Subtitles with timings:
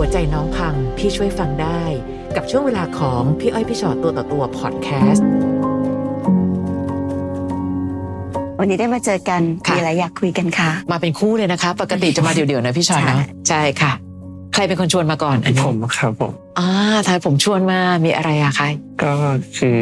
[0.00, 1.82] หัวใจน้องพังพี่ช่วยฟังได้
[2.36, 5.26] กับช่วงเวลาของพี่อ้อยพี่ชอตตัวต่อตัวพอดแคสต์
[8.60, 13.92] วันนี้ได้มาเจอกันค่ะมีอะไรอยากคุยกันค่ะมาเป็นคู่เลยนะคะ ปกติจะมาเดี่ยวๆนะพี่ชอตนะใช่ใช่ค่ะ
[14.54, 16.68] ใครเป็นคนชวนมาก่อนอันนี้ผมครับผมอ่า
[17.06, 18.68] ทายผมชวนมามีอะไรอะคะ
[19.02, 19.12] ก็
[19.58, 19.78] คือ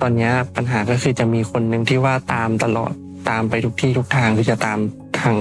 [0.00, 2.92] ตอนเนี้ยปัญหาก็คือจะมีคนหนึ่งที่ว่าตามตลอด
[3.30, 4.78] ตามไปทุกที่ทุกทางคือจะตาม
[5.20, 5.36] ทาง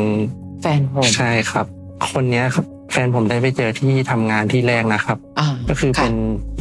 [0.62, 1.66] แฟนผมใช่ครับ
[2.14, 6.14] คนเนี้ยครับ แฟนผมได้ไปเจอที่ทำงานที่แรกนะครับอ่าก็คือเป็น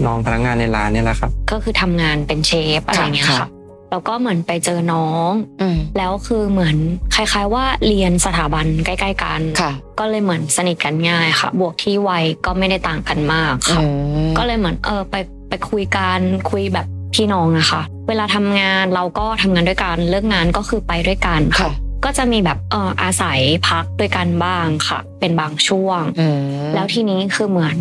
[0.06, 3.48] น้องพนักงานในร้านเนี่ยแหละครับ ก็คือทำงานเป็นเชฟอะไรเงี้ยค่ะค่ะ
[3.90, 6.76] แล้วก็เหมือนไปเจอน้องอืมแล้วคือเหมือน
[7.14, 13.84] คล้าย ๆ ว่าเรียนสถาบันใกล้ ๆ กันค่ะก็เลยเหมือนสนิทกันง่ายค่ะ บวกที่วัยก็ไม่ได้ต่างกันมากค่ะอื
[14.26, 15.14] มก็เลยเหมือนเออไป
[15.48, 21.72] ไปคุยกันคุยแบบพี่น้องอะค่ะ เวลาทำงานเราก็ทำงานด้วยกันเลิกงานก็คือไปด้วยกันค่ะ
[22.04, 26.38] ก็จะมีแบบเอออาศัยพักด้วยกันบ้างค่ะ เป็นบางช่วงอืม
[26.74, 27.76] แล้วทีนี้คือเหมือน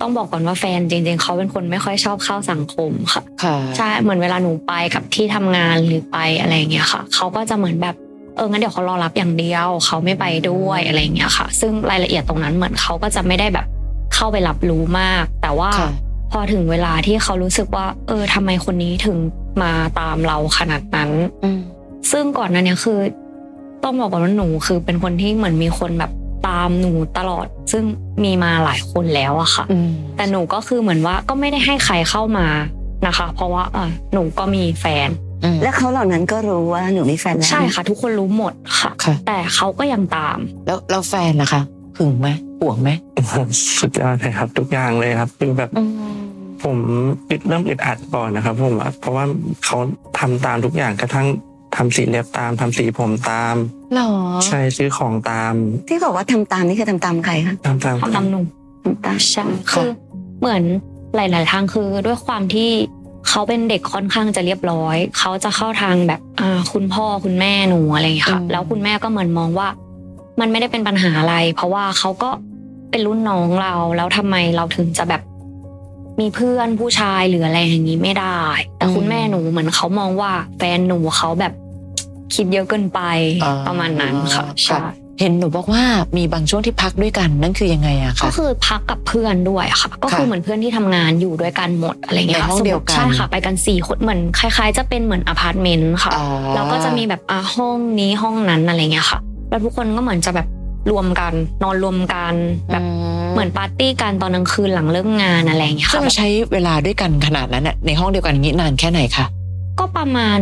[0.00, 7.96] ต้องบอกก่อนว่าแฟนจริง ๆเขาเป็นคนไม่ค่อยชอบเข้าสังคมค่ะค่ะใช่เหมือนเวลาหนูไปกับที่ทำงานหรือไปอะไรอย่างเงี้ยค่ะเขาก็จะเหมือนแบบ
[8.36, 13.66] เอองั้นเดี๋ยวเขารอรับอย่างเดียวเขาไม่ไปด้วยอะไรอย่างเงี้ยค่ะ ซึ่งรายละเอียดตรงนั้นเหมือนเขาก็จะไม่ได้แบบ
[14.14, 15.90] เข้าไปรับรู้มาก แต่ว่าค่ะ
[16.32, 19.16] พอถึงเวลาที่เขารู้สึกว่า เออทำไมคนนี้ถึง
[19.62, 21.10] มาตามเราขนาดนั้น
[21.44, 21.60] อืม
[22.12, 22.98] ซึ่งก่อนหนั้นเนี่ยคือ
[23.84, 26.12] ต้องบอกก่อนว่าหนูคือเป็นคนที่เหมือนมีคนแบบ
[26.46, 27.84] ตามหนูตลอด ซึ่ง
[28.24, 32.46] มีมาหลายคนแล้วอะค่ะอืมแต่หนูก็คือเหมือนว่าก็ไม่ได้ให้ใครเข้ามา
[33.06, 35.08] นะคะ เพราะว่าเออหนูก็มีแฟน
[35.44, 41.62] อืมแล้วเขาเหล่านั้นก็รู้ว่าหนูมีแฟนแล้วใช่ค่ะ ทุกคนรู้หมดค่ะค่ะแต่เขาก็ยังตาม แล้วแล้วแฟนล่ะคะ
[41.98, 42.28] หึงไหม
[42.60, 42.90] ห่วงไหม
[43.78, 46.14] สุดยอดเลยครับ ทุกอย่างเลยครับคือแบบอืม
[46.64, 46.76] ผม
[47.30, 49.24] อึดเริ่มอึดอัดก่อนนะครับผมอะเพราะว่า
[49.64, 49.76] เขา
[50.18, 51.26] ทำตามทุกอย่างกระทั่ง
[51.76, 53.56] ทำสีเล็บตามทำสีผมตาม
[53.94, 54.10] หรอ
[54.46, 55.54] ใช่ซื้อของตาม
[55.88, 58.40] ที่บอกว่าทำตามนี่คือทำตามใครคะทำตามเขาตามหนู
[58.84, 59.88] ทำตามใช่คือ
[60.40, 60.62] เหมือน
[61.16, 62.70] หลาย ๆ ทางคือด้วยความที่
[63.28, 69.68] เขาเป็นเด็กค่อนข้างจะเรียบร้อย เขาจะเข้าทางแบบอ่าคุณพ่อคุณแม่หนูอะไรอย่างเงี้ยค่ะอืมแล้วคุณแม่ก็เหมือนมองว่า
[70.40, 72.30] มันไม่ได้เป็นปัญหาอะไร เพราะว่าเขาก็
[72.90, 75.22] เป็นรุ่นน้องเรา แล้วทำไมเราถึงจะแบบ
[76.20, 78.40] มีเพื่อนผู้ชายหรืออะไรอย่างนี้ไม่ได้
[78.78, 81.52] แต่คุณแม่หนูเหมือนเขามองว่าแฟนหนูเขาแบบ
[82.34, 83.00] คิดเยอะเกินไป
[83.44, 84.78] อ่าประมาณนั้นค่ะใช่
[85.20, 85.82] เห็นหนูบอกว่า
[86.16, 99.18] มีบางช่วงที่พักด้วยกันนั่นคือยังไงอะก็คะคือพักกับเพื่อนด้วยค่ะ ก็คือค่ะเหมือนเพื่อนที่ทำงานอยู่ด้วยกันหมดอะไรเงี้ยในห้องสมมุติเดียวกันใช่ค่ะไปกันสี่คนเหมือนคล้าย ๆ จะเป็นเหมือนอพาร์ตเมนต์ค่ะอ่าแล้วก็จะมีแบบอ่าห้องนี้ห้องนั้นอะไรเงี้ยค่ะ
[99.50, 100.48] แล้วทุกคนก็เหมือนจะแบบ
[100.90, 102.34] รวมกันนอนรวมกัน
[102.72, 102.84] แบบ
[103.32, 109.26] เหมือนปาร์ตี้กันตอนกลางคืนหลังเลิกงานอะไรเงี้ยซึ่งค่ะเราใช้เวลาด้วยกันขนาดนั้นน่ะในห้องเดียวกันอย่างนี้นานแค่ไหนคะ
[109.78, 110.38] ก็ประมาณ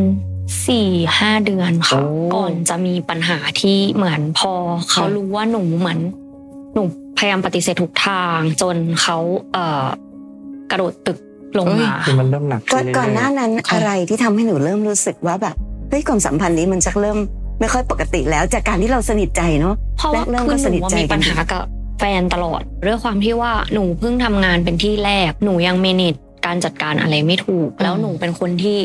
[0.66, 2.02] สี่ห้าเดือนค่ะโอ้
[2.34, 4.52] ก่อนจะมีปัญหาที่เหมือนพอ
[4.90, 5.98] เขาค่ะรู้ว่าหนูเหมือน
[6.74, 6.82] หนู
[7.18, 9.18] พยายามปฏิเสธทุกทางจนเขา
[9.52, 9.84] เอ่อ
[10.70, 11.18] กระโดดตึก
[11.58, 15.56] ลงมาคือมันเริ่มหนักก่ขึ้อนนเรื่อยๆก่อนหน้านั้นค่ะอะไรที่ทำให้หนูเริ่มรู้สึกว่าแบบ
[15.88, 17.18] เฮ้ยความสัมพันธ์นี้มันจะเริ่ม
[17.60, 21.62] ไม่ค่อยปกติแล้วจากการที่เราสนิทใจเนาะเพราะว่าแรกเริ่มคือก็หสนูนิทว่าใจมีกัปันญหากับ
[22.00, 26.14] แฟนตลอดด้วยความที่ว่าหนูเพิ่งทำงานเป็นที่แรก หนูยังเมเนจ
[26.46, 28.76] การจัดการอะไรไม่ถูก แล้วหนูเป็นคนที่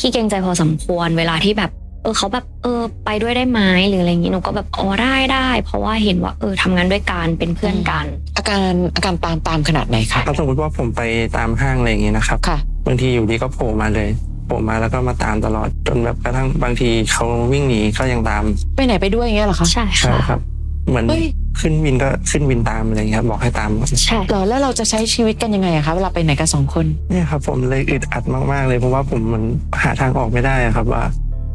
[0.00, 1.70] ขี้เกรงใจพอสมควรเวลาที่แบบ
[2.02, 8.04] เออเขาแบบเออ ไปด้วยได้ไหมหรืออะไรอย่างนี้หนูก็แบบอ๋อได้ได้ เพราะว่าเห็นว่า เออทำงานด้วยกันเป็นเพื่อนกัน
[8.36, 11.02] อาการอาการตามตามขนาดไหนคะถ้าสมมติว่าผมไป
[11.36, 14.08] ตามห้างอะไรอย่างงี้นะครับค่ะบางทีอยู่ดีก็โผล่มาเลย
[14.46, 18.44] โผล่มาแล้วก็มาตามตลอดจนแบบกระทั่งบางทีเขาวิ่งหนีก็ยังตาม
[18.76, 20.40] ไปไหนไปด้วยอย่างเงี้ยเหรอคะใช่ใช่ค่ะครับ
[20.88, 21.24] เหมือนเฮ้ย
[21.60, 23.70] ขึ้นวินก็ขึ้นวินตามอะไรอย่างเงี้ยครับบอกให้ตาม
[24.04, 29.42] ใช่เหรอแล้วเราจะใช้ชีวิตกันยังไงอะคะเวลาไปไหนกันสองคน เนี่ยครับผมเลยอึดอัดมากๆ เลยเพราะว่าผมมัน
[29.82, 31.02] หาทางออกไม่ได้อะครับว่า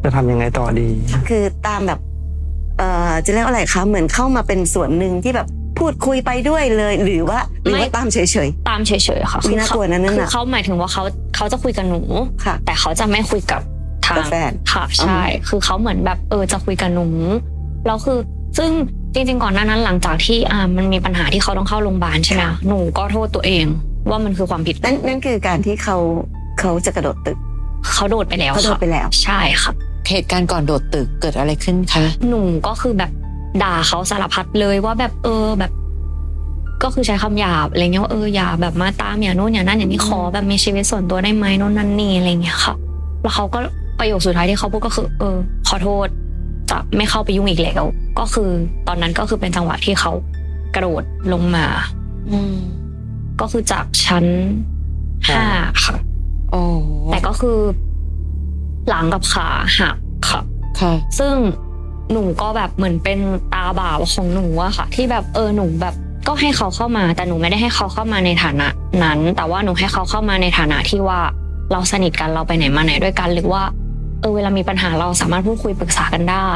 [0.04, 0.88] จะทำยังไงต่อดี
[1.30, 2.00] คือตามแบบ
[2.78, 5.48] เอ่อจะเรียกว่าอะไรคะเหมือนเข้ามาเป็นส่วนหนึ่งที่แบบ
[5.80, 11.04] พูดคุยไปด้วยเลย หรือว่าหรือว่าตามเฉย ตามเฉยๆค่ะอุ๊ยน่ากลัวนะนั่นคือน่ะเขาหมายถึงว่าเขา
[11.36, 13.62] เขาจะคุยกับหนู ๆ ค่ะ แต่เขาจะไม่คุยกับ
[14.06, 17.08] ทางกับแฟนค่ะใช่ คือเขาเหมือนแบบเออจะคุยกับหนู
[17.86, 18.20] แล้วคือ
[18.58, 18.72] ซึ่ง
[19.14, 23.66] จริงๆก่อนหน้านั้นหลังจากที่อ่ามันมีปัญหาที่เขาต้องเข้าโรงพยาบาลใช่ไหมหนูก็โทษตัวเอง
[24.10, 25.98] ว่ามันคือความผิดนั่นนั่นคือการที่เขา
[26.60, 27.38] เขาจะกระโดดตึก
[27.94, 29.72] เขาโดดไปแล้วเขาโดดค่ะไปแล้ว ใช่ค่ะ
[30.10, 33.12] เหตุการณ์ก่อนโดดตึกเกิดอะไรขึ้นคะหนูก็คือแบบ
[33.64, 35.72] ด่าเขาสารพัดเลยว่าแบบเออแบบ
[36.84, 42.74] ก็คือใช้คำหยาบอะไรเงี้ยว่าเอออย่าแบบมาตามอย่าโน่นอย่านั่นอย่างนี้ขอแบบมีชีวิตส่วนตัวได้ไหมโน่นนั่นนี่อะไรเงี้ยค่ะ
[43.24, 43.60] แล้วเขาก็
[44.00, 45.38] ประโยคสุดท้ายที่เขาพูดก็คือ เออ
[45.68, 46.08] ขอโทษ
[46.72, 47.84] จะไม่เข้าไปยุ่งอีกแล้ว
[48.20, 48.50] ก็คือ
[48.88, 50.12] ตอนนั้นก็คือเป็นจังหวะที่เขา
[50.76, 51.04] กระโดด
[51.34, 51.66] ลงมา
[52.32, 52.56] อืม
[53.42, 54.26] ก็คือจากชั้น
[55.28, 55.44] ห้า
[55.86, 55.98] ค่ะ
[56.52, 56.62] โอ้
[57.12, 57.58] แต่ก็คือ
[58.90, 59.48] หลังกับขา
[59.80, 59.96] หัก
[60.30, 60.42] ค่ะ
[60.80, 61.34] ค่ะ ซึ่ง
[62.12, 63.20] หนูก็แบบเหมือนเป็น
[63.54, 65.96] ตาบาปของหนูอะค่ะ ที่แบบเออหนูแบบ
[66.28, 68.68] ก็ให้เขาเข้ามา แต่หนูไม่ได้ให้เขาเข้ามาในฐานะ
[69.04, 71.20] นั้น แต่ว่าหนูให้เขาเข้ามาในฐานะที่ว่า
[71.72, 73.62] เราสนิทกันเราไปไหนมาไหนด้วยกันหรือว่า
[74.22, 76.50] เออเวลามีปัญหาเราสามารถพูดคุยปรึกษากันได้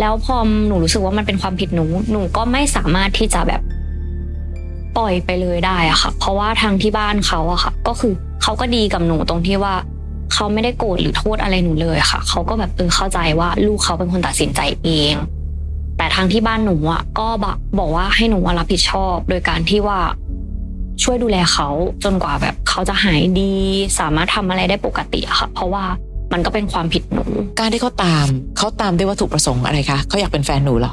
[0.00, 0.36] แล้วพอ
[0.66, 3.62] หนูรู้สึกว่ามันเป็นความผิดหนู หนูก็ไม่สามารถที่จะแบบ
[4.96, 8.12] ปล่อยไปเลยได้อะค่ะ เพราะว่าทางที่บ้านเขาอะค่ะ ก็คือ
[8.42, 9.74] เขาก็ดีกับหนูตรงที่ว่า
[10.32, 15.14] เขาไม่ได้โกรธหรือโทษอะไรหนูเลยค่ะ เขาก็แบบเออเข้าใจว่าลูกเขาเป็นคนตัดสินใจเอง
[15.98, 20.00] แต่ทางที่บ้านหนูอะก็บอกบอกว่าให้หนูรับผิดชอบ โดยการที่ว่า
[21.02, 21.68] ช่วยดูแลเขา
[22.04, 23.52] จนกว่าแบบเขาจะหายดี
[23.98, 25.84] สามารถทำอะไรได้ปกติอะค่ะ เพราะว่า
[26.32, 27.22] มันก็เป็นความผิดหนู
[27.58, 28.26] การที่เขาตาม
[28.58, 30.92] เขาตามด้วยวัตถุประสงค์อะไรคะเขาอยากเป็นแฟนหนูเหรอ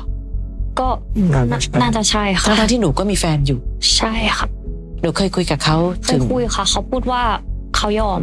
[0.80, 0.88] ก็
[1.34, 3.60] น่าน่าจะใช่น่าจะใช่ค่ะทั้งๆที่หนูก็มีแฟนอยู่
[3.96, 4.48] ใช่ค่ะ
[5.02, 7.22] หนูเคยคุยกับเขาเคถึยงคุยค่ะ เขาพูดว่า
[7.76, 8.22] เขายอม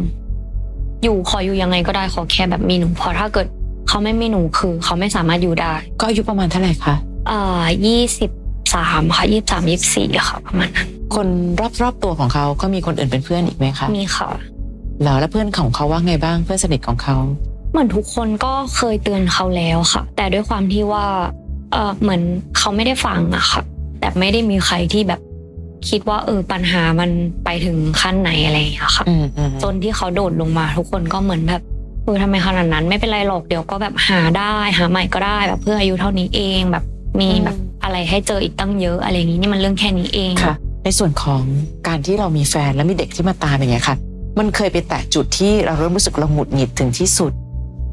[1.03, 3.47] อยู่ขออยู่ยังไงก็ได้ขอแค่แบบมีหนูเพราะถ้าเกิด
[3.87, 6.95] เขาไม่มีหนูคือ เขาไม่สามารถอยู่ได้ ก็อายุประมาณเท่าไหร่คะ
[7.31, 8.31] อ่ายี่สิบ
[8.73, 11.27] สามค่ะยี่สามยี่สี่ค่ะประมาณนั้นคน
[11.81, 17.17] รอบๆตัวของเขาก็มีคนอื่นเป็นเพื่อนอีกไหมคะมีค่ะเหรอแล้วเพื่อนของเขาว่าไงบ้างเพื่อนสนิทของเขา
[17.71, 21.05] เหมือนทุกคนก็เคยเตือนเขาแล้วค่ะ แต่ด้วยความที่ว่า
[21.71, 22.21] เออเหมือน
[22.57, 23.61] เขาไม่ได้ฟังอะค่ะ
[23.99, 25.21] แต่ไม่ได้มีใครที่แบบ
[25.89, 27.09] คิดว่า เออปัญหามัน
[27.45, 31.61] ไปถึงขั้นไหนอะไรอย่างเงี้ยค่ะอืมอืมจนที่เขาโดดลงมา ทุกคนก็เหมือนแบบ
[32.03, 36.83] เออทำไมขนาดนั้น ไม่เป็นไรหรอกเดี๋ยวก็แบบหาได้หาใหม่ก็ได้แบบเพื่ออายุเท่านี้เองแบบ
[37.19, 41.41] มีแบบอะไรให้เจออีกตั้งเยอะอะไรอย่างงี้นี่มันเรื่องแค่นี้เองค่ะ ในส่วนของ
[41.87, 43.95] การที่เรามีแฟนแล้วมีเด็กที่มาตามอย่างเงี้ยค่ะ
[44.39, 47.31] มันเคยไปแตะจุดที่เราเริ่มรู้สึกเราหงุดหงิดถึงที่สุด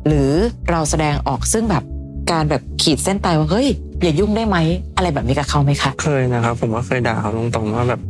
[0.07, 0.31] หรือ
[0.71, 1.85] เราแสดงออกซึ่งแบบ
[2.33, 3.69] การแบบขีดเส้นตายว่าเฮ้ย
[4.03, 4.57] อย่ายุ่งได้ไหม
[4.97, 8.01] อะไรแบบนี้กับเขาไหมคะเคยนะครับ ผมก็เคยด่าเขาตรงๆว่าแบบ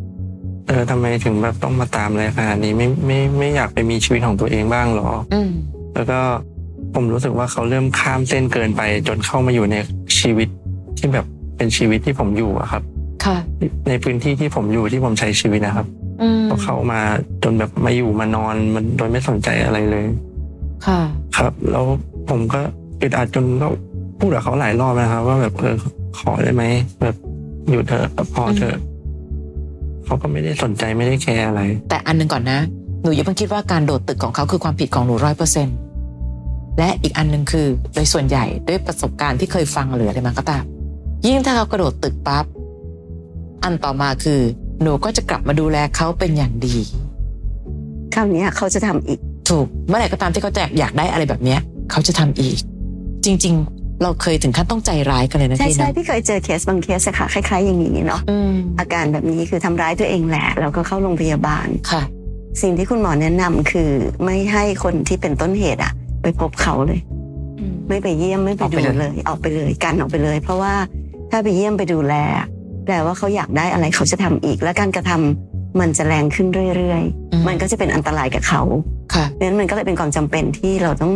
[0.69, 5.51] เออทำไมถึงแบบต้องมาตามอะไรขนาดนี้ไม่ไม่ไม่อยากไปมีชีวิตของตัวเองบ้างหรออืม
[5.95, 6.19] แล้วก็
[6.95, 9.77] ผมรู้สึกว่าเขาเริ่มข้ามเส้นเกินไป จนเข้ามาอยู่ใน
[10.19, 10.49] ชีวิต
[10.99, 12.83] ที่แบบเป็นชีวิตที่ผมอยู่อะครับ
[13.25, 13.37] ค่ะ
[13.89, 15.87] ในพื้นที่ที่ผมอยู่ที่ผมใช้ชีวิตนะครับ
[16.23, 17.01] อืมพอเข้ามา
[17.43, 20.05] จนแบบมาอยู่มานอนมันโดยไม่สนใจอะไรเลย
[20.87, 21.01] ค่ะ
[21.37, 21.85] ครับ แล้ว
[22.29, 22.61] ผมก็
[23.01, 23.67] อึดอัดจนก็
[24.19, 25.77] พูดกับเขาหลายรอบนะครับ ว่าแบบเออ
[26.19, 26.65] ขอได้ไหม
[27.03, 27.17] แบบ
[27.71, 28.77] อยู่เถอะพอเถอะ
[30.05, 32.59] เขาก็ไม่ได้สนใจไม่ได้แคร์อะไร แต่อันหนึ่งก่อนนะ
[33.03, 35.69] หนูอย่าเพิ่งคิดว่าการโดดตึกของเขาคือความผิดของหนูร้อยเปอร์เซ็น
[36.79, 40.65] และอีกอันหนึ่งคือ โดยส่วนใหญ่ด้วยประสบการณ์ที่เคยฟังหรืออะไรมาก็ตาม
[41.27, 42.45] ยิ่งถ้าเขากระโดดตึกปั๊บ
[43.65, 44.41] อันต่อมาคือ
[44.83, 46.77] หนูก็จะกลับมาดูแลเขาเป็นอย่างดี
[48.15, 49.19] คราวเนี้ยเขาจะทำอีก
[49.51, 51.61] ถูกเมื่อไหร่ก็ตามที่เขาจะอยากได้อะไรแบบเนี้ย
[51.91, 52.59] เขาจะทำอีก
[53.25, 62.03] จริง ๆ เราเคยถึงขั้นต้องใจร้ายกันเลยนะใช่พี่ใช่นะพี่เคยเจอเคสบางเคสอะค่ะคล้ายๆ อย่างนี้เนาะอืมอาการแบบนี้คือทำร้ายตัวเองแหละแล้วก็เข้าโรงพยาบาล ค่ะ
[62.63, 63.91] สิ่งที่คุณหมอแนะนำคือ
[64.25, 65.93] ไม่ให้คนที่เป็นต้นเหตุอะ
[66.23, 67.01] ไปพบเขาเลย
[67.59, 70.75] อืมไม่ไปเยี่ยมไม่ไปออกดูไปเลย เลย ออกไปเลยกันออกไปเลย เพราะว่า
[71.31, 72.15] ถ้าไปเยี่ยมไปดูแล
[72.60, 72.60] แป
[72.93, 77.03] ลว่าเขาอยากได้อะไรเขาจะทำอีก และการกระทำมันจะแรงขึ้นเรื่อย
[77.33, 78.63] อืๆมันก็จะเป็นอันตรายกับเขา
[79.15, 81.13] ค่ะเพราะฉะนั้นมันก็เลยเป็นความจำเป็นที่เราต้อง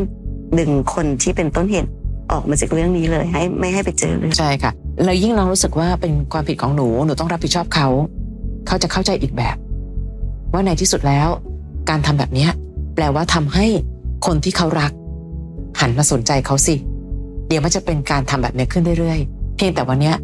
[0.58, 1.90] ดึงคนที่เป็นต้นเหตุ
[2.32, 4.72] ออกมาจากเรื่องนี้เลยให้ไม่ให้ไปเจอเลยใช่ค่ะ
[5.04, 7.88] แล้วยิ่งน้องรู้สึกว่าเป็นความผิดของหนูหนูต้องรับผิดชอบเขา
[8.66, 9.56] เขาจะเข้าใจอีกแบบ
[10.52, 11.28] ว่าในที่สุดแล้ว
[11.90, 12.50] การทำแบบเนี้ย
[12.94, 13.66] แปลว่าทำให้
[14.26, 14.92] คนที่เขารัก
[15.80, 16.74] หันมาสนใจเขาสิ
[17.48, 20.16] เดี๋ยวมันจะเป็นการทำแบบเนี้ยขึ้นเรื่อยๆ เพียงแต่วันเนี้ย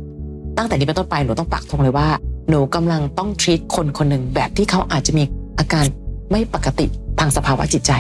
[0.61, 2.09] ตั้งแต่นี้เป็นต้นไปหนูต้องปักธงเลยว่า
[2.49, 5.25] หนูกำลังต้องทรีตคนคนหนึ่งแบบที่เขาอาจจะมี
[5.59, 5.85] อาการ
[6.31, 6.87] ไม่ปกติ
[7.19, 7.93] ทางสภาวะจิตใจ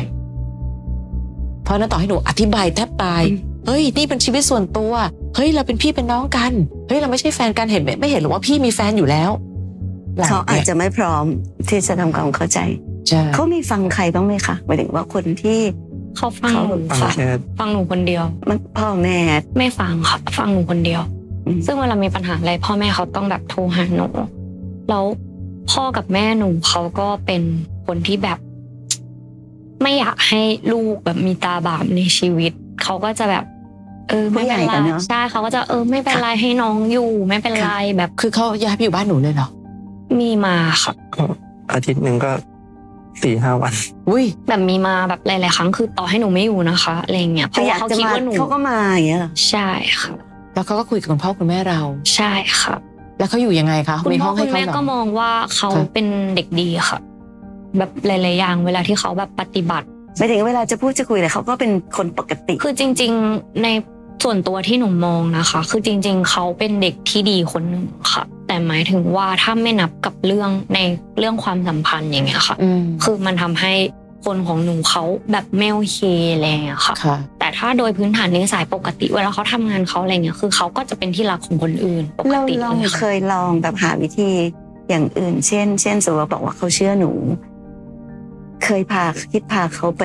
[1.64, 4.93] เพราะฉะนั้นต่อให้หนูอธิบายแทบตายอืมเฮ้ย นี่เป็นชีวิตส่วนตัว
[5.35, 6.52] เฮ้ย เราเป็นพี่เป็นน้องกัน
[6.88, 9.31] เฮ้ย เราไม่ใช่แฟนกันเห็นไหมไม่เห็นหรอว่าพี่มีแฟนอยู่แล้ว
[10.26, 11.25] เขาอาจจะไม่พร้อม
[11.69, 12.59] ที่จะทำความเข้าใจ
[13.09, 15.59] ใช่เขามีฟังใครบ้างไหมคะหมายถึงว่าคนที่
[16.17, 19.19] เขาฟังหนูฟังค่ะแค่ฟังหนูคนเดียวมันพ่อแม่
[19.59, 21.20] ไม่ฟังค่ะฟังหนูคนเดียวอืม
[21.66, 24.07] ซึ่งเวลามีปัญหาอะไรพ่อแม่เขาต้องแบบโทรหาหนู
[24.90, 25.04] แล้ว
[25.71, 27.42] พ่อกับแม่หนูเขาก็เป็น
[27.87, 28.38] คนที่แบบ
[29.83, 30.40] ไม่อยากให้
[30.73, 32.52] ลูกแบบมีตาบาปในชีวิต
[32.83, 33.45] เขาก็จะแบบ
[34.09, 39.49] เออไม่เป็นผู้ใหญ่ไรอะเนอะใช่เขาก็จะเออ ไม่เป็นไรให้น้องอยู่ ไม่เป็นไรแบบ คือเขาย้ายไปอยู่บ้านหนูเลยเหรอ
[40.21, 41.25] มีมาค่ะก็
[41.73, 42.30] อาทิตย์หนึ่งก็
[43.23, 43.73] สี่ห้าวัน
[44.09, 49.69] อุ้ยแบบมีมาแบบหลายๆครั้งคือต่อให้หนูไม่อยู่นะคะอะไรอย่างเงี้ยเพเขาราะอยาว่ากเขาจะคิดมาว่าหนูเขาก็มาอย่างเงี้ยเหรอใช่
[50.00, 50.12] ค่ะ
[50.54, 51.80] แล้วเขาก็คุยกับคุณพ่อคุณแม่เรา
[52.14, 52.75] ใช่ค่ะ
[53.19, 56.99] แล้วเขาอยู่ยังไงคะคุณมีพ่ห้อองให้คุณเขาแม่เหรอก็มองว่าเขาค่ะเป็นเด็กดีค่ะ
[57.78, 63.69] แบบหลายๆอย่างเวลาที่เขาแบบปฏิบัติไม่ถึงเวลาจะพูดจะคุยอะไรเขาก็เป็นคนปกติ คือจริง ๆใน
[64.25, 70.78] ส่วนตัวที่หนูมองนะคะ คือจริง ๆ เขาเป็นเด็กที่ดีคนหนึ่งค่ะ แต่หมายถึงว่าถ้าไม่นับกับเรื่องใน
[71.19, 73.73] เรื่องความสัมพันธ์อย่างเงี้ยค่ะอืมคือมันทำให้
[74.25, 76.00] คนของหนูเขาแบบไม่โอเค
[76.33, 84.30] อะไรอย่างเงี้ยค่ะค่ะแต่ ถ้าโดยพื้นฐานนิสัยปกติ เวลาเขาทำงานเขาอะไรเงี้ยคือเขาก็จะเป็นที่รักของคนอื่นปกเราติลองเลยเคค่ะยลองแบบหาวิธี
[84.88, 87.11] อย่างอื่น เช่น เช่นสมมติว่าบอกว่าเขาเชื่อหนู
[88.64, 90.04] เคยพาคิดพาเขาไป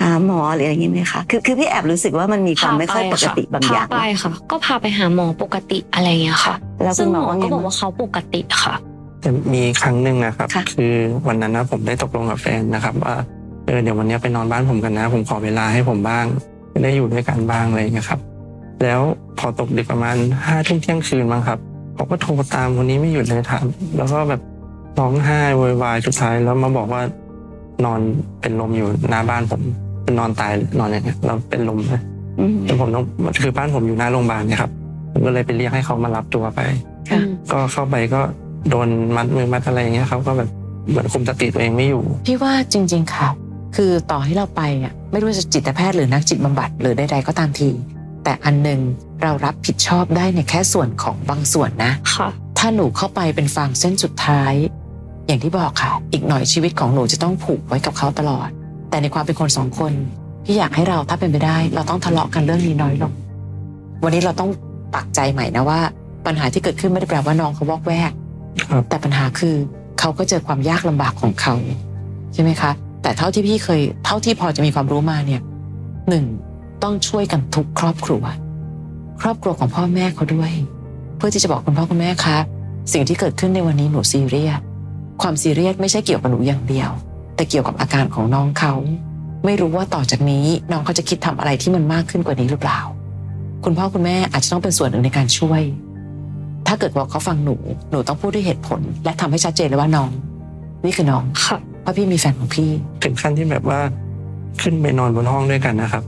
[0.00, 8.74] หาหมอหรืออะไรอย่างนี้ไหมคะคือคือพี่แอบรู้สึกว่ามันมีความไม่ค่อยปกติบางอย่างพาไปค่ะ ก็พาไปหาหมอปกติอะไรเงี้ยค่ะแล้วคุซึ่ณงหหมมออว่าไงก็บอกบ้างว่าเขาปกติค่ะ
[9.20, 10.94] แต่มีครั้งหนึ่งนะครับค่ะคือ
[11.28, 13.14] วันนั้นนะผมได้ตกลงกับแฟนนะครับ ว่า
[13.66, 16.49] เออเดี๋ยววันนี้ไปนอนบ้านผมกันนะ ผมขอเวลาให้ผมบ้างจะ
[16.82, 18.20] ได้อยู่ด้วยกันบ้างอะไรอย่างเงี้ยครับ
[18.82, 19.00] แล้ว
[19.38, 21.58] พอตกดึกประมาณห้าทุ่มเที่ยงคืนมั้งครับ
[21.94, 23.64] เขาก็โทรตามคนนี้ไม่หยุดเลยถาม
[23.96, 24.40] แล้วก็แบบ
[24.98, 27.02] ร้องไห้โวยวายสุดท้ายแล้วมาบอกว่า
[27.84, 28.00] นอน
[28.40, 29.62] เป็นลมอยู่หน้าบ้านผม
[30.04, 32.02] เป็นนอนตายนอนอย่างเงี้ยเราเป็นลมเลย
[32.40, 33.04] อืมแล้วผมต้อง
[33.42, 34.72] คือบ้านผมอยู่หน้าโรงพยาบาลเนี่ยครับ
[35.12, 36.60] ผมก็เลยไปเรียกให้เขามารับตัวไป
[37.10, 37.20] ค่ะ
[37.52, 38.20] ก็เข้าไปก็
[38.70, 40.48] โดนมัดมือมัดอะไรอย่างเงี้ยเขาก็แบบ
[40.88, 43.28] เหมือนคุมสติตัวเองไม่อยู่ พี่ว่าจริง ๆ ค่ะ
[43.76, 47.70] คือต่อให้เราไปอะไม่รู้จะจิตแพทย์หรือนักจิตบำบัดหรือใดๆก็ตามที
[48.24, 48.80] แต่อันหนึ่ง
[49.22, 54.52] เรารับผิดชอบได้ในแค่ส่วนของบางส่วนนะค่ะถ้าหนูเข้าไปเป็นฟางเส้นสุดท้าย
[55.26, 58.48] อย่างที่บอกค่ะ อีกหน่อยชีวิตของหนูจะต้องผูกไว้กับเขาตลอด
[58.90, 59.92] แต่ในความเป็นคนสองคน
[60.44, 63.12] พี่อยากให้เราถ้าเป็นไปได้ เราต้องทะเลาะกันเรื่องนี้น้อยลง
[64.04, 64.50] วันนี้เราต้อง
[64.94, 65.80] ปักใจใหม่นะว่า
[66.26, 68.12] ปัญหาที่เกิดขึ้นไม่ได้แปลว่าน้องเขาวอกแวก
[68.70, 69.54] ครับแต่ปัญหาคือ
[69.98, 71.54] เขาก็เจอความยากลำบากของเขา
[72.34, 72.70] ใช่ไหมคะ
[73.02, 75.40] แต่เท่าที่พี่เคย เท่าที่พอจะมีความรู้มาเนี่ย
[76.08, 76.24] หนึ่ง
[76.82, 78.22] ต้องช่วยกันทุกครอบครัว
[79.20, 80.52] ครอบครัวของพ่อแม่เขาด้วย
[81.16, 82.38] เพื่อที่จะบอกคุณพ่อคุณแม่คะ
[82.92, 84.60] สิ่งที่เกิดขึ้นในวันนี้หนูซีเรียส
[85.22, 86.90] ความซีเรียสไม่ใช่เกี่ยวกับหนูอย่างเดียว
[87.36, 88.74] แต่เกี่ยวกับอาการของน้องเขา
[89.44, 92.80] ไม่รู้ว่าต่อจากนี้น้องเขาจะคิดทำอะไรที่มันมากขึ้นกว่านี้หรือเปล่า
[93.64, 95.62] คุณพ่อคุณแม่อาจจะต้องเป็นส่วนหนึ่งในการช่วย
[96.66, 97.56] ถ้าเกิดว่าเขาฟังหนู
[97.90, 100.10] หนูต้องพูดด้วยเหตุผล และทำให้ชัดเจนเลยว่าน้อง
[100.84, 101.56] นี่คือน้องค่ะ
[101.90, 102.70] ราะพี่มีแฟนของพี่
[103.02, 103.78] ถึงขั้นที่แบบว่า
[104.62, 106.04] ขึ้นไปนอนบนห้องด้วยกันนะครับ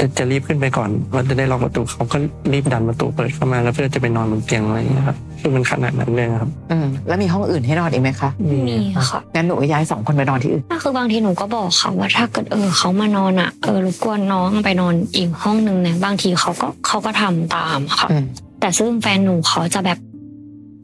[0.00, 2.16] จะจะรีบขึ้นไปก่อนว่าจะได้ล็อกประตูเขาก็
[2.52, 8.76] รีบดันประตูเปิดเข้ามา แล้วเพื่อจะไปนอนบนเตียงอะไรอย่างเงี้ยครับคือมันขนาดนั้นเลยครับอืมแล้วมีห้องอื่นให้นอนอีกไหมคะมี
[9.10, 18.24] ค่ะงั้นหนูก็ย้ายสองคนไปนอนที่อื่นก็คือบางทีหนูก็บอกค่ะว่าถ้าเกิดเออเขามานอนอะเออรบกวนน้องไปนอนอีกห้องนึงเนี่ยบางทีเขาก็เขาก็ทำตามค่ะอืม
[18.60, 19.98] แต่ซึ่งแฟนหนูเขาจะแบบ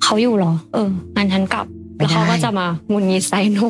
[0.03, 3.67] เขาอยู่เหรอ เอองั้นฉันกลับไม่ แล้วได้เขาก็จะมาหงุนงิดใส่หนู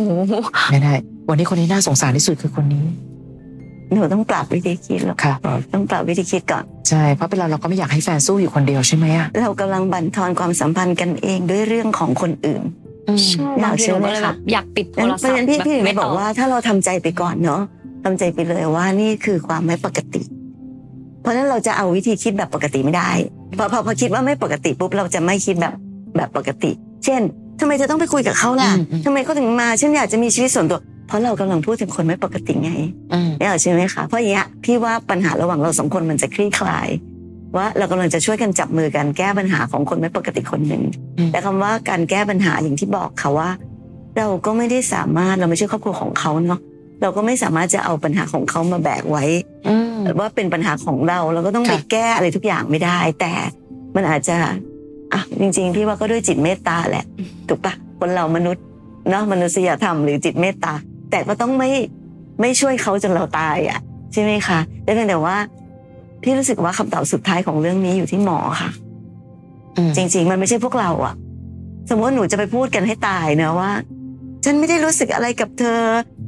[0.70, 0.94] ไม่ได้
[1.28, 2.84] วันนี้คนที่น่าสงสารที่สุดคือคนนี้
[3.92, 5.34] หนูต้องปรับวิธีคิดแล้วค่ะ
[5.74, 12.62] ต้องปรับวิธีคิดก่อนใช่เพราะเป็นเราเราก็ไม่อยากให้แฟนสู้อยู่คนเดียวใช่ไหมอะเรากำลังบั่นทอนความสัมพันธ์กันเองด้วยเรื่องของคนอื่น
[13.08, 17.62] อืมใช่บางทีหนูก็เลยแบบอยากปิดโทงั้นรเพศัราะพฉะท์นั้นพี่แบบพี่ถึงไม่ได้บตออกบว่าถ้าเราทำใจไปก่อนเนาะ
[18.04, 20.22] ทำใจไปเลยว่านี่คือความไม่ปกติ
[21.22, 23.10] เพราะฉะนั้นเราจะเอาวิธีคิดแบบปกติไม่ได้
[23.58, 25.74] พอพอพอคิดว่าไม่ปกติปุ๊บเราจะไม่คิดแบบ
[26.16, 26.70] แบบปกติ
[27.04, 27.20] เช่น
[27.60, 32.72] ทำไมจะต้องไปคุยกับเขาล่ะอืมอืมทำไมเขาถึงมาฉันอยากจะมีชีวิตส่วนตัว เพราะเรากำลังพูดถึงคนไม่ปกติไง
[33.12, 36.88] อืมเนี่ยใช่ไหมคะเพราะอย่างเงี้ยพี่ว่าปัญหาระหว่างเราสองคนมันจะคลี่คลาย
[37.56, 40.82] ว่าเรากำลังจะช่วยกันจับมือกันแก้ปัญหาของคนไม่ปกติคนหนึ่ง
[41.18, 43.48] อืมแต่คำว่าการแก้ปัญหาอย่างที่บอกค่ะว่า
[44.18, 46.60] เราก็ไม่ได้สามารถเราไม่ใช่ครอบครัวของเขาเนาะ
[47.02, 49.24] เราก็ไม่สามารถจะเอาปัญหาของเขามาแบกไว้
[49.68, 53.32] อืมว่าเป็นปัญหาของเราเราก็ต้องไปค่ะแก้อะไรทุกอย่างไม่ได้ แต่
[53.96, 54.36] มันอาจจะ
[55.12, 57.04] อะจริง ๆ พี่ว่าก็ด้วยจิตเมตตาแหละ
[57.48, 58.64] ถูกปะคนเรามนุษย์
[59.10, 60.72] เนาะมนุษยธรรมหรือจิตเมตตา
[61.10, 61.70] แต่ก็ต้องไม่
[62.40, 63.78] ไม่ช่วยเขาจนเราตายอะ
[64.12, 65.36] ใช่ไหมคะแต่เพียงแต่ว่า
[66.22, 68.70] พี่รู้สึกว่าคำตอบสุดท้ายของเรื่องนี้อยู่ที่หมอค่ะ
[69.76, 71.14] อืมจริง ๆ มันไม่ใช่พวกเราอะ
[71.88, 73.70] สมมติว่าหนูจะไปพูดกันให้ตายเนะว่า
[74.44, 75.80] ฉันไม่ได้รู้สึกอะไรกับเธอ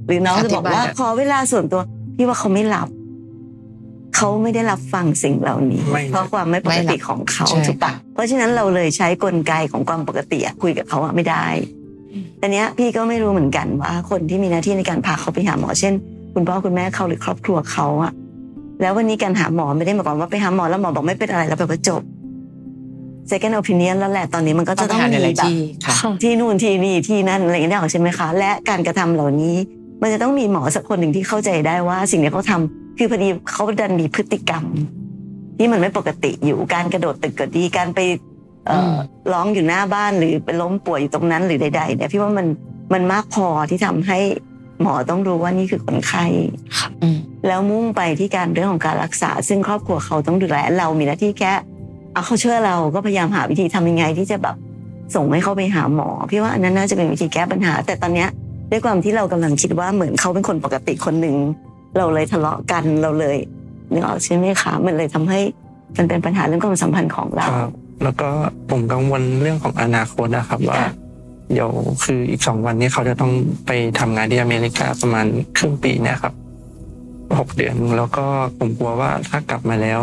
[0.06, 1.80] หรือน้องจะบอกว่าอธิบายอะขอเวลาส่วนตัว
[2.16, 2.88] พี่ว่าเขาไม่รับ
[4.16, 11.44] เขาไม่ได้รับฟังสิ่งเหล่านี้ไม่เพราะความไม่ปกติของเขาใช่ถูกปะเพราะฉะนั้นเราเลยใช้กลไกของความปกติอะคุยกับเขาอะไม่ได้
[12.38, 15.92] แต่เนี้ยพี่ก็ไม่รู้เหมือนกันว่าคนที่มีหน้าที่ในการพาเขาไปหาหมอเช่น
[16.34, 18.12] คุณพ่อคุณแม่เขาหรือครอบครัวเขาอะ
[18.80, 22.02] แล้ววันนี้การหาหมอไม่ได้หมายความว่าไปหาหมอแล้วหมอบอกไม่เป็นอะไรแล้วแปลว่าจบ
[23.30, 29.56] second opinion แล้วแหละตอนนี้มันก็ต้จะองต้องหาในมีหลายแบบที่ค่ะค่ะที่นู่นที่นี่ที่นั่นอะไรอย่างเงี้ยใช่ไหมคะ และการกระทำเหล่านี้
[30.02, 34.64] มันจะต้องมีหมอสักคนหนึ่งที่เข้าใจได้ว่าสิ่งที่เขาทำ คือพอดีเขาดันมีพฤติกรรม
[35.58, 38.00] ที่มันไม่ปกติอยู่การกระโดดตึกก็ดีการไป
[38.66, 38.94] เอ่ออม
[39.32, 42.46] ร้องอยู่หน้าบ้านหรือไปล้มป่วยอยู่ตรงนั้นหรือใดๆเนี่ยพี่ว่ามัน
[42.92, 44.18] มันมากพอที่ทำให้
[44.82, 46.24] หมอต้องรู้ว่านี่คือคนไข้
[47.02, 51.52] อืมแล้วมุ่งไปที่การเรื่องของการรักษา ซึ่งครอบครัวเขาต้องดูแลเรามีหน้าที่แค่
[52.12, 54.56] เอาเขาเชื่อเราก็พยายามหาวิธีทำยังไงที่จะแบบ
[55.14, 58.28] ส่งให้เขาไปหาหมอพี่ว่าอันนั้นน่าจะเป็นวิธีแก้ปัญหา แต่ตอนเนี้ย
[58.70, 61.36] ด้วยความที่เรากำลังคิดว่าเหมือนเขาเป็นคนปกติคนหนึ่ง
[61.98, 63.36] เราเลยทะเลาะกันเราเลย
[63.92, 65.40] นึกออกใช่ไหมคะมันเลยทำให้
[65.96, 67.70] มันเป็นปัญหาเรื่องความสัมพันธ์ของเราครับ
[68.02, 68.28] แล้วก็
[68.70, 70.92] ผมกังวลเรื่องของอนาคตนะครับว่าค่ะ
[71.52, 71.70] เดี๋ยว
[72.04, 73.32] คืออีกสองวันนี้เขาจะต้อง
[73.66, 76.34] ไปทำงานที่อเมริกาประมาณครึ่งปีเนี่ยครับ
[77.30, 78.24] ผหกเดือนแล้วก็
[78.58, 80.00] ผมกลัวว่าถ้ากลับมาแล้ว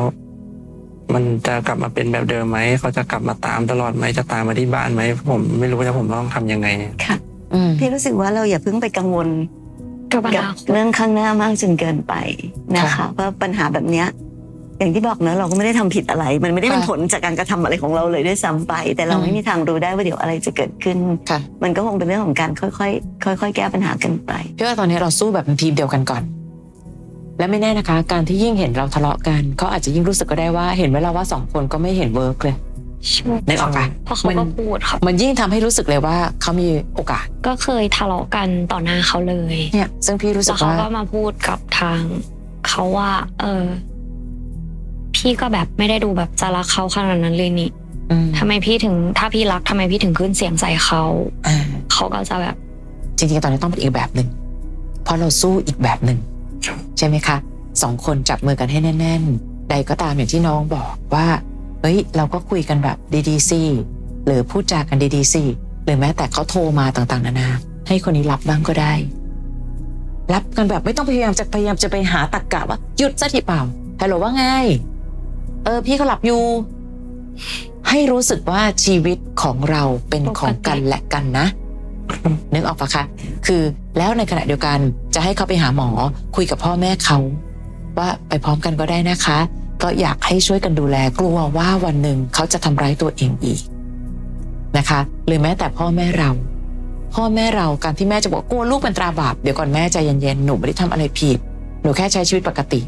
[1.13, 6.67] มันจะกลับมาเป็นแบบเดิมไหมเขาจะกลับมาตามตลอดไหมจะตามมาที่บ้านไหมผมไม่รู้ว่าผมต้องทำยังไง
[7.05, 7.15] ค่ะ
[7.53, 9.27] อืมพี่รู้สึกว่าเราอย่าเพิ่งไปกังวล
[10.13, 12.13] กับอกับนาคตเรื่องข้างหน้ามากจนเกินไป
[12.75, 14.07] นะค่ะคะเพราะปัญหาแบบเนี้ย
[14.79, 20.97] อย่างที่บอกเนอะเราก็ไม่ได้ทำผิดอะไร มันไม่ได้เป็นค่ะผลจากการกระทำอะไรของเราเลยด้วยซ้ำไป แต่เราอืมไม่มีทางรู้ได้ว่าเดี๋ยวอะไรจะเกิดขึ้น
[21.29, 26.23] ค่ะมันก็คงเป็นเรื่องของการค่อยๆค่อย ๆ แก้ปัญหากันไปพี่ว่าตอนนี้เราสู้แบบเป็นทีมเดียวกันก่อน
[27.37, 32.68] และไม่แน่นะคะ การที่ยิ่งเห็นเราทะเลาะกันเขาอาจจะยิ่งรู้สึกก็ได้ว่า เห็นไหมเราว่าสองคนก็ไม่เห็น work เลยใช่
[33.47, 42.01] นึกออกปะเพราะเขาก็พูดค่ะมันยิ่งทำให้รู้สึกเลยว่าเขามีโอกาส ก็เคยทะเลาะกันต่อหน้าเขาเลยเนี่ยซึ่งพี่รู้สึแล้วเขาก็มาพูดกับทาง
[42.67, 43.63] เขาว่า เออ
[45.15, 47.69] พี่ก็แบบไม่ได้ดูแบบจะรักเขาขนาดนั้นเลยนี่
[48.11, 51.03] อืมทำไมพี่ถึง ถ้าพี่รักทำไมพี่ถึงขึ้นเสียงใส่เขา
[51.47, 51.57] อ่า
[51.93, 52.55] เขาก็จะแบบ
[53.17, 54.27] จริงๆตอนนี้ต้องเป็นอีกแบบหนึ่ง
[55.03, 56.19] เพราะเราสู้อีกแบบหนึ่ง
[56.65, 57.37] ครับใช่ไหมคะ
[57.81, 61.25] สองคนจับมือกันให้แน่น ๆ ใดก็ตามอย่างที่น้องบอกว่า
[61.81, 62.97] เฮ้ยเราก็คุยกันแบบ
[63.29, 63.61] ดีๆสิ
[64.25, 65.43] หรือพูดจากันดีๆสิ
[65.85, 67.49] หรือแม้แต่เขาโทรมาต่างๆ นานา
[67.87, 68.93] ให้คนนี้รับบ้างก็ได้
[70.33, 73.61] รับกันแบบไม่ต้องพยายามจะพยายามจะไปหาตักกะว่าหยุดซะทีเปล่า
[74.01, 74.45] ฮัลโหลว่าไง
[75.63, 76.43] เออ พี่เขาหลับอยู่
[77.89, 81.47] ให้รู้สึกว่าชีวิตของเราเป็นของกันและกันนะ
[82.53, 83.03] นึกออกปะคะ
[83.47, 83.61] คือ
[83.97, 84.79] แล้วในขณะเดียวกัน
[85.15, 85.89] จะให้เขาไปหาหมอ
[86.35, 87.17] คุยกับพ่อแม่เขา
[87.97, 89.39] ว่าไปพร้อมกันก็ได้นะคะ
[89.81, 93.61] ก็อยากให้ช่วยกันดูแลกลัวว่าวันหนึ่งเขาจะทำร้ายตัวเองอีก
[94.77, 96.29] นะคะหรือแม้แต่พ่อแม่เรา
[97.13, 101.37] พ่อแม่เราการที่แม่จะบอกกลัวลูกเป็นตราบาปเดี๋ยวก่อนแม่ใจเย็นๆหนูไม่ได้ทำอะไรผิด
[101.81, 102.81] หนูแค่ใช้ชีวิตปกติ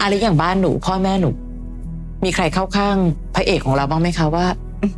[0.00, 1.30] อะไรอย่างบ้านหนู พ่อแม่หนู
[2.24, 2.96] มีใครเข้าข้าง
[3.34, 4.46] พระเอกของเราบ้างไหมคะว่า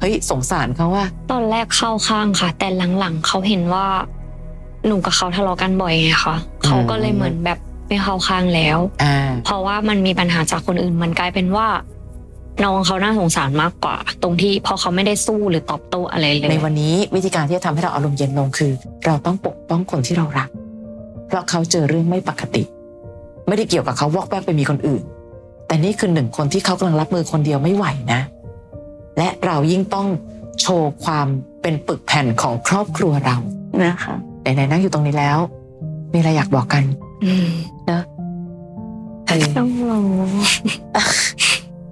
[0.01, 3.87] เฮ้ยสงสารเขาว่า ตอนแรกเข้าข้างค่ะ แต่หลังๆเขาเห็นว่า
[4.87, 7.59] หนูกับเขาทะเลาะกันบ่อยไงคะเขาก็เลยเหมือนแบบ
[7.91, 11.69] ไม่เข้าข้างแล้วอ่าเพราะว่ามันมีปัญหาจากคนอื่น มันกลายเป็นว่า
[12.65, 18.73] น้องเขาน่าสงสารมากกว่า ตรงที่พอเขาไม่ได้สู้หรือตอบโต้อะไรเลย ในวันนี้วิธีการที่จะทำให้เราอารมณ์เย็นลงคือ
[19.07, 20.49] เราต้องปกป้องคนที่เรารัก
[21.27, 22.63] เพราะเขาเจอเรื่องไม่ปกติ
[23.49, 25.03] ไม่ได้เกี่ยวกับเขาวอกแวกไปมีคนอื่น
[25.67, 28.21] แต่นี่คือหนึ่งคนที่เขากำลังรับมือคนเดียวไม่ไหวนะ
[29.19, 30.07] และเรายิ่งต้อง
[30.61, 31.27] โชว์ความ
[31.63, 33.37] เป็นปึกแผ่นของครอบครัวเรา
[33.85, 35.39] นะคะไหนๆนั่งอยู่ตรงนี้แล้ว
[36.13, 36.85] มีอะไรอยากบอกกัน
[37.25, 37.49] อืม
[37.80, 38.03] เนอะ
[39.27, 40.01] เออต้องรอ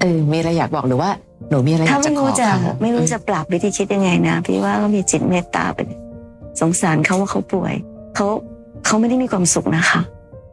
[0.00, 1.10] เออมีอะไรอยากบอกหรือว่า
[1.50, 5.78] หนูมีอะไรอยาถ้ากจะไม่ขอรู้จะเขาไม่รู้จะปรับวิธีคิดยังไงนะพี่ว่าก็มีจิตเมตตาไป
[6.60, 7.74] สงสารเขาว่าเขาป่วย
[8.14, 8.26] เขา
[8.86, 10.00] เขาไม่ได้มีความสุขนะคะ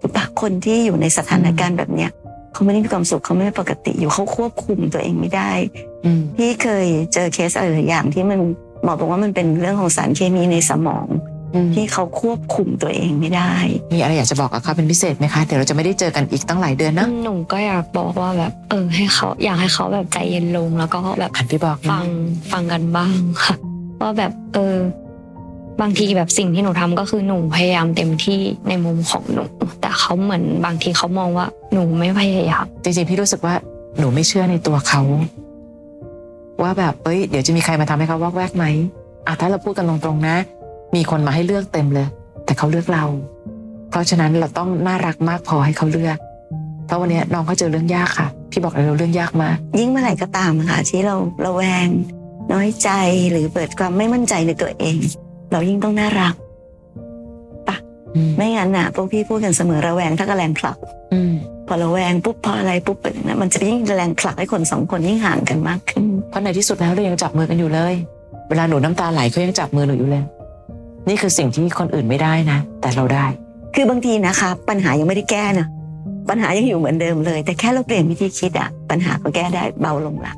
[0.02, 2.12] ถูกปะคนที่อยู่ในสถานการณ์แบบเนี้ย
[2.54, 5.52] เขาไม่ได้มีความสุขเขาไม่ปกติอยู่เขาควบคุมตัวเองไม่ได้
[6.06, 8.40] อืมพี่เคยเจอเคสอะไรหลายอย่างที่มัน
[8.84, 11.35] หมอบอกว่ามันเป็นเรื่องของสารเคมีในสมองอืม
[11.76, 13.52] ที่เขาควบคุมตัวเองไม่ได้
[13.94, 22.06] มีอะไรอยากจะบอกกับเขาเป็นพิเศษไหมคะเดี๋ยวเราจะไม่ได้เจอกันอีกตั้งหลายเดือนนะหนูก็อยากบอกว่าแบบเออให้เขาอยากให้เขาแบบใจเย็นลงแล้วก็แบบหันไปบอกนะฟัง
[22.52, 23.56] ฟังกันบ้างค่ะ
[24.02, 24.76] ว่าแบบเออ
[25.82, 29.44] บางทีแบบสิ่งที่หนูทำก็คือหนูพยายามเต็มที่ในมุมของหนู
[29.82, 33.54] แต่เขาเหมือนบางทีเขามองว่าหนูไม่พยายามจริงๆพี่รู้สึกว่า
[34.00, 35.02] หนูไม่เชื่อในตัวเขา
[36.62, 38.66] ว่าแบบเอ้ยเดี๋ยวจะมีใครมาทำให้เขาวอกแวกไหม
[39.28, 40.38] อะถ้าเราพูดกันตรงๆนะ
[40.96, 42.08] มีคนมาให้เลือกเต็มเลย
[42.46, 43.06] แต่เขาเลือกเรา
[43.90, 46.18] เพราะฉะนั้นเราต้องน่ารักมากพอให้เขาเลือก
[46.86, 51.88] เพราะวันนี้น้องเขาเจอเรื่องยากค่ะ พี่บอกเลยเราเรื่องยากมาก ยิ่งเมื่อไหร่ก็ตามอะค่ะ ที่เราระแวง
[52.52, 52.90] น้อยใจ
[53.32, 54.98] หรือเปิดความไม่มั่นใจในตัวเอง
[55.52, 56.36] เรายิ่งต้องน่ารัก
[58.16, 60.78] อืมไม่งั้นน่ะพวกพี่พูดกันเสมอระแวงถ้าก็แรงผลัก
[61.14, 61.34] อืม
[61.68, 67.94] พอระแวงปุ๊บพออะไรปุ๊บเป็นนะมันจะยิ่งแรงผลักให้คนสองคนยิ่งห่างกันมากขึ้นเพราะในที่สุดแล้วเรายังจับมือกันอยู่เลย
[68.50, 70.24] เวลาหนูน้ำตาไหลเขายังจับมือหนูอยู่เลย
[71.08, 73.26] นี่คือสิ่งที่คนอื่นไม่ได้นะ แต่เราได้
[73.76, 75.68] คือบางทีนะคะ ปัญหายังไม่ได้แก้นะ
[76.30, 80.34] ปัญหายังอยู่เหมือนเดิมเลย แต่แค่เราเปลี่ยนวิธีคิดอะปัญหาก็แก้ได้เบาลงละ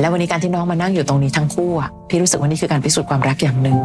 [0.00, 3.76] แล้ววันนี้การที่น้องมานั่งอยู่ตรงนี้ทั้งคู่อะพี่รู้สึกว่านี่คือการพิสูจน์ความรักอย่างหนึ่ง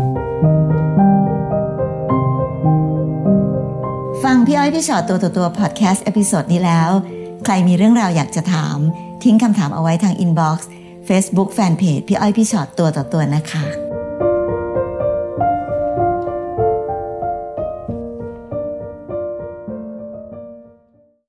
[4.23, 6.89] ฟังพี่อ้อยพี่ฉอดตัวต่อตัวพอดแคสต์ episode นี้แล้ว
[7.45, 8.77] ใครมีเรื่องราวอยากจะถาม
[9.23, 10.69] ทิ้งคำถามเอาไว้ทาง inbox
[11.05, 13.87] เฟซบุ๊กแฟนเพจพี่อ้อยพี่ฉอดตัวต่อตัวนะคะ